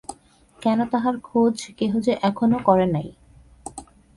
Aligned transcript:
কেন 0.59 0.79
তাহার 0.85 1.15
খোজ 1.19 1.55
কেহ 1.77 1.91
যে 1.99 2.13
আব্ব 2.27 2.39
করে 2.67 2.85
নাই! 2.95 3.07